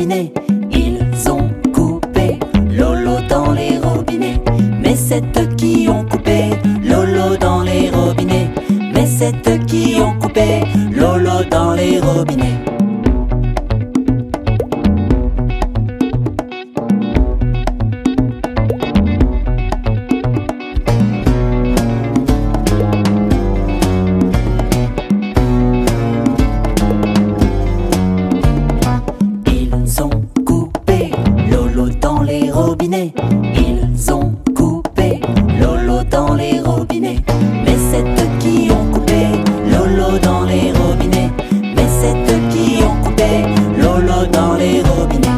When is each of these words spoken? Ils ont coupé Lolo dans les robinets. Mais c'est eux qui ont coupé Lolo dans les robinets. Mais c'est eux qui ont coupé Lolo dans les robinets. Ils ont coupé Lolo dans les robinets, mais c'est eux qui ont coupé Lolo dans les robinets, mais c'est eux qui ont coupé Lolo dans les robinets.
Ils 0.00 1.30
ont 1.30 1.50
coupé 1.74 2.38
Lolo 2.70 3.20
dans 3.28 3.52
les 3.52 3.76
robinets. 3.76 4.40
Mais 4.82 4.96
c'est 4.96 5.22
eux 5.36 5.54
qui 5.58 5.88
ont 5.90 6.06
coupé 6.06 6.50
Lolo 6.82 7.36
dans 7.36 7.62
les 7.62 7.90
robinets. 7.90 8.48
Mais 8.94 9.04
c'est 9.04 9.34
eux 9.46 9.58
qui 9.66 10.00
ont 10.00 10.18
coupé 10.18 10.62
Lolo 10.90 11.44
dans 11.50 11.72
les 11.72 12.00
robinets. 12.00 12.69
Ils 33.54 34.12
ont 34.12 34.34
coupé 34.54 35.20
Lolo 35.60 36.02
dans 36.04 36.34
les 36.34 36.60
robinets, 36.60 37.20
mais 37.64 37.76
c'est 37.90 38.02
eux 38.02 38.38
qui 38.38 38.70
ont 38.70 38.92
coupé 38.92 39.26
Lolo 39.70 40.18
dans 40.18 40.42
les 40.44 40.72
robinets, 40.72 41.30
mais 41.74 41.88
c'est 42.00 42.14
eux 42.32 42.48
qui 42.50 42.82
ont 42.82 43.02
coupé 43.04 43.44
Lolo 43.78 44.26
dans 44.32 44.54
les 44.54 44.82
robinets. 44.82 45.29